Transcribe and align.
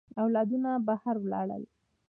اولادونه 0.21 0.71
بهر 0.87 1.15
ولاړ. 1.23 1.61